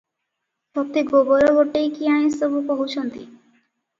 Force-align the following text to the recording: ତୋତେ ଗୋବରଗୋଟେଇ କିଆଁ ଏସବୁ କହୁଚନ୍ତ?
ତୋତେ 0.77 1.03
ଗୋବରଗୋଟେଇ 1.09 1.91
କିଆଁ 1.99 2.17
ଏସବୁ 2.29 2.61
କହୁଚନ୍ତ? 2.71 3.27